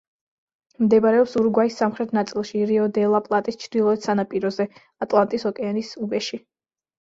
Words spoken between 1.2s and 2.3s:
ურუგვაის სამხრეთ